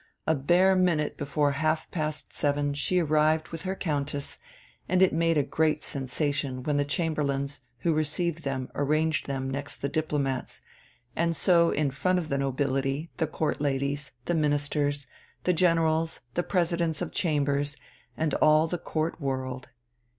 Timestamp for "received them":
7.93-8.67